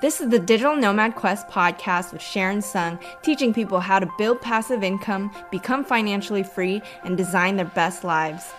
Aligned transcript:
This 0.00 0.20
is 0.20 0.28
the 0.28 0.38
Digital 0.38 0.76
Nomad 0.76 1.16
Quest 1.16 1.48
podcast 1.48 2.12
with 2.12 2.22
Sharon 2.22 2.60
Tseung, 2.60 3.00
teaching 3.22 3.52
people 3.52 3.80
how 3.80 3.98
to 3.98 4.08
build 4.16 4.40
passive 4.40 4.84
income, 4.84 5.32
become 5.50 5.84
financially 5.84 6.44
free, 6.44 6.80
and 7.02 7.16
design 7.16 7.56
their 7.56 7.66
best 7.66 8.04
lives. 8.04 8.52